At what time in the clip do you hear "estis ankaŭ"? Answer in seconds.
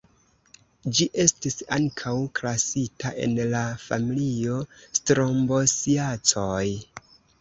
1.23-2.13